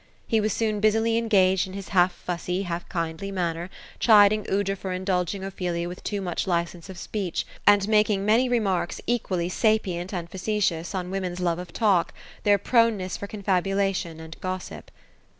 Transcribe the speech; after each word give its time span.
He 0.27 0.41
was 0.41 0.51
soon 0.51 0.79
busily 0.79 1.15
engaged, 1.15 1.67
in 1.67 1.73
his 1.73 1.89
half 1.89 2.11
fussy, 2.11 2.63
half 2.63 2.89
kindly 2.89 3.29
manner, 3.31 3.69
chiding 3.99 4.47
Aoudra 4.49 4.75
for 4.75 4.91
indulging 4.93 5.43
Ophelia 5.43 5.87
with 5.87 6.03
too 6.03 6.21
much 6.21 6.47
li 6.47 6.63
cence 6.65 6.89
of 6.89 6.97
speech; 6.97 7.45
and 7.67 7.87
making 7.87 8.25
many 8.25 8.49
remarks 8.49 8.99
equally 9.05 9.47
sapient 9.47 10.11
and 10.11 10.27
face 10.27 10.71
tious, 10.71 10.95
on 10.95 11.11
women's 11.11 11.39
love 11.39 11.59
of 11.59 11.71
talk, 11.71 12.15
their 12.41 12.57
proneness 12.57 13.15
for 13.15 13.27
confabulation 13.27 14.19
and 14.19 14.37
gossip. 14.41 14.89